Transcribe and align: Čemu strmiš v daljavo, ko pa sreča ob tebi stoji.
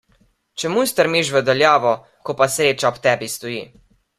Čemu 0.61 0.85
strmiš 0.91 1.29
v 1.35 1.43
daljavo, 1.51 1.91
ko 2.29 2.37
pa 2.43 2.51
sreča 2.57 2.93
ob 2.93 3.01
tebi 3.05 3.33
stoji. 3.37 3.63